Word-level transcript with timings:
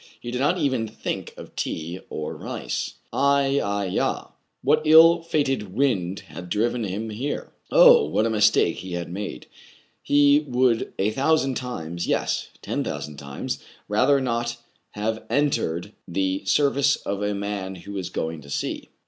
He 0.19 0.31
did 0.31 0.41
not 0.41 0.57
even 0.57 0.87
think 0.87 1.31
of 1.37 1.55
tea 1.55 1.99
or 2.09 2.35
rice." 2.35 2.95
Ai, 3.13 3.59
ai, 3.61 3.85
ya!" 3.85 4.29
what 4.63 4.81
ill 4.83 5.21
fated 5.21 5.75
wind 5.75 6.21
had 6.21 6.49
driven 6.49 6.83
him 6.83 7.11
here.^ 7.11 7.49
Oh! 7.69 8.05
what 8.07 8.25
a 8.25 8.31
mistake 8.31 8.77
he 8.77 8.93
had 8.93 9.11
made! 9.11 9.45
He 10.01 10.39
would 10.39 10.91
a 10.97 11.11
thousand 11.11 11.53
times— 11.53 12.07
yes, 12.07 12.49
ten 12.63 12.83
thousand 12.83 13.17
times— 13.17 13.59
rather 13.87 14.19
not 14.19 14.57
have 14.93 15.21
entered 15.29 15.93
the 16.07 16.41
ser 16.45 16.71
vice 16.71 16.95
of 16.95 17.21
a 17.21 17.35
man 17.35 17.75
who 17.75 17.93
was 17.93 18.09
going 18.09 18.41
to 18.41 18.49
sea. 18.49 18.89